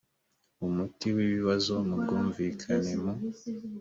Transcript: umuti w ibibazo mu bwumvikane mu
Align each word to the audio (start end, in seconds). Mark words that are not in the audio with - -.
umuti 0.65 1.07
w 1.15 1.17
ibibazo 1.25 1.73
mu 1.87 1.95
bwumvikane 2.01 2.91
mu 3.01 3.11